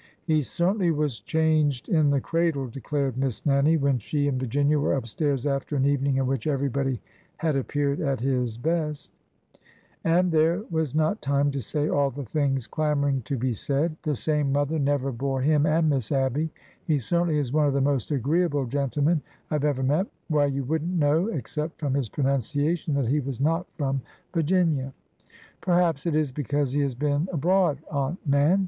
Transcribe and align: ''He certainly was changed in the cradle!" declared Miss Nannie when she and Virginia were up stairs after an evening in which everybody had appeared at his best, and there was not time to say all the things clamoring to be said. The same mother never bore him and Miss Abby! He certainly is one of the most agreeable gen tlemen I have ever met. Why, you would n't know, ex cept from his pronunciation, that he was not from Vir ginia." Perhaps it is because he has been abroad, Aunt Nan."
''He 0.23 0.41
certainly 0.41 0.89
was 0.89 1.19
changed 1.19 1.87
in 1.87 2.09
the 2.09 2.19
cradle!" 2.19 2.65
declared 2.69 3.19
Miss 3.19 3.45
Nannie 3.45 3.77
when 3.77 3.99
she 3.99 4.27
and 4.27 4.39
Virginia 4.39 4.79
were 4.79 4.95
up 4.95 5.05
stairs 5.05 5.45
after 5.45 5.75
an 5.75 5.85
evening 5.85 6.17
in 6.17 6.25
which 6.25 6.47
everybody 6.47 6.99
had 7.37 7.55
appeared 7.55 7.99
at 7.99 8.19
his 8.19 8.57
best, 8.57 9.11
and 10.03 10.31
there 10.31 10.63
was 10.71 10.95
not 10.95 11.21
time 11.21 11.51
to 11.51 11.61
say 11.61 11.87
all 11.87 12.09
the 12.09 12.25
things 12.25 12.65
clamoring 12.65 13.21
to 13.25 13.37
be 13.37 13.53
said. 13.53 13.95
The 14.01 14.15
same 14.15 14.51
mother 14.51 14.79
never 14.79 15.11
bore 15.11 15.43
him 15.43 15.67
and 15.67 15.87
Miss 15.87 16.11
Abby! 16.11 16.49
He 16.83 16.97
certainly 16.97 17.37
is 17.37 17.53
one 17.53 17.67
of 17.67 17.73
the 17.75 17.79
most 17.79 18.09
agreeable 18.09 18.65
gen 18.65 18.89
tlemen 18.89 19.21
I 19.51 19.53
have 19.53 19.63
ever 19.65 19.83
met. 19.83 20.07
Why, 20.29 20.47
you 20.47 20.63
would 20.63 20.81
n't 20.81 20.97
know, 20.97 21.27
ex 21.27 21.51
cept 21.51 21.79
from 21.79 21.93
his 21.93 22.09
pronunciation, 22.09 22.95
that 22.95 23.05
he 23.07 23.19
was 23.19 23.39
not 23.39 23.67
from 23.77 24.01
Vir 24.33 24.41
ginia." 24.41 24.93
Perhaps 25.61 26.07
it 26.07 26.15
is 26.15 26.31
because 26.31 26.71
he 26.71 26.81
has 26.81 26.95
been 26.95 27.29
abroad, 27.31 27.77
Aunt 27.91 28.17
Nan." 28.25 28.59